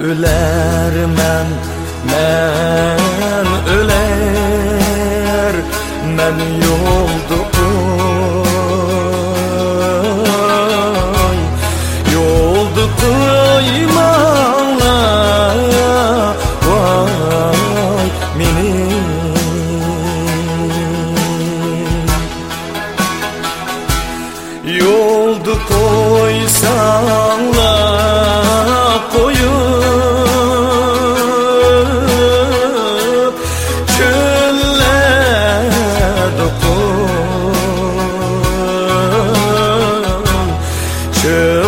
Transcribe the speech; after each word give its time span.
öler 0.00 1.06
men 1.06 1.46
men 2.04 3.46
öler 3.78 5.54
men 6.16 6.36
yoldu 6.66 7.38
koy 7.54 7.72
yoldu 12.14 12.84
koymala 13.00 14.18
vay 16.66 18.08
meni 18.38 18.74
yoldu 24.78 25.54
koysanlar 25.68 25.81
Yeah. 41.24 41.61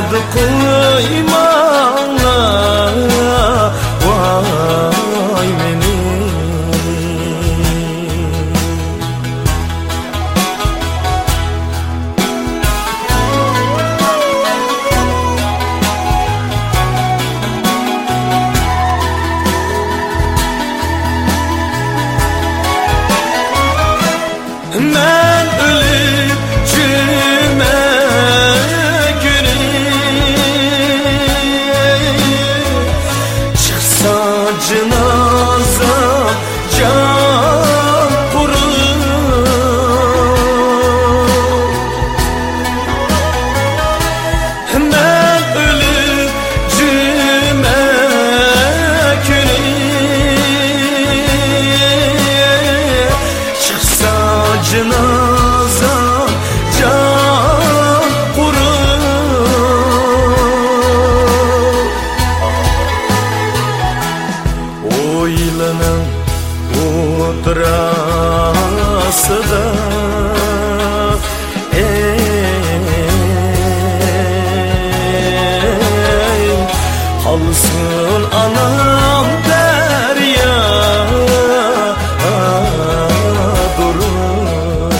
do 0.00 0.22
coimão 0.32 1.51
oturası 69.12 69.38
da 69.50 69.64
Ey 71.76 72.22
Halsın 77.24 78.22
anam 78.34 79.26
derya 79.48 80.58
durur. 83.78 84.92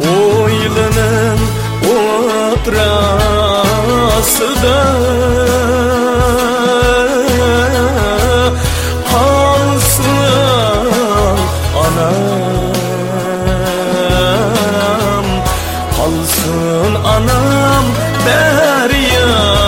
Oylanın 0.00 1.40
otrası 2.56 4.48
da 4.62 4.76
Alsın 16.06 16.94
anam 16.94 17.84
Derya 18.26 19.65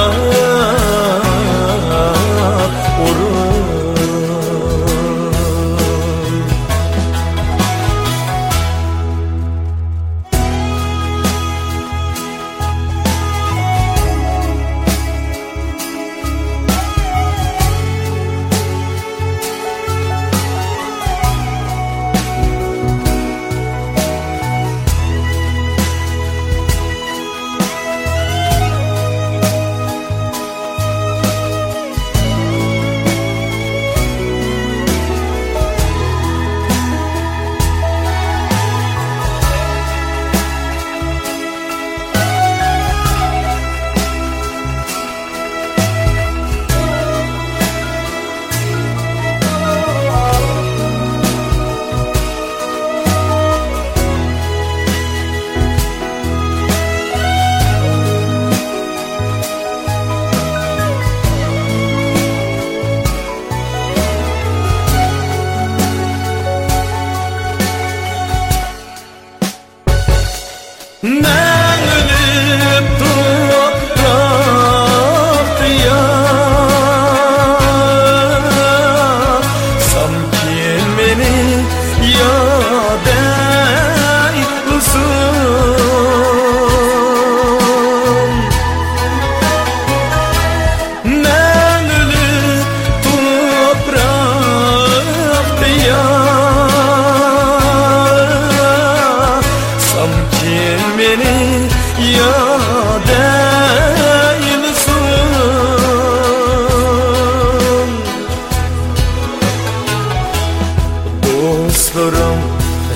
Dostlarım 111.38 112.40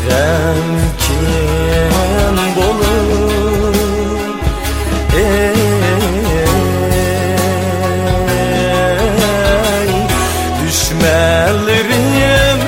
remkin 0.08 1.42
dolu 2.56 2.94
Ey 5.16 5.54
düşmelerim 10.66 11.94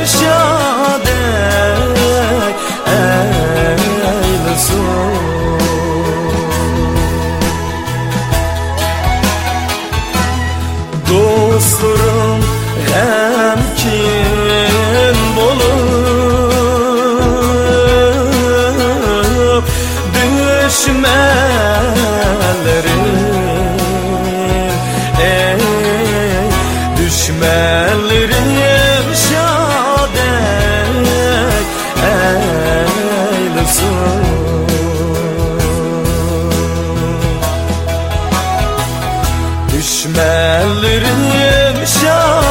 şadek 0.06 1.14
eylesin 2.86 4.84
Dostlarım 11.10 12.40
remkin 12.88 14.23
düşmelerim 27.44 29.14
şad 29.14 30.16
eylesin. 33.34 33.94
Düşmelerim 39.72 41.22
şad 41.86 42.43